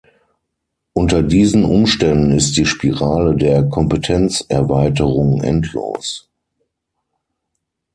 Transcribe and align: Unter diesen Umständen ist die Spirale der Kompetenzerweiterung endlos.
Unter 0.93 1.21
diesen 1.21 1.63
Umständen 1.63 2.31
ist 2.31 2.57
die 2.57 2.65
Spirale 2.65 3.35
der 3.35 3.69
Kompetenzerweiterung 3.69 5.43
endlos. 5.43 6.27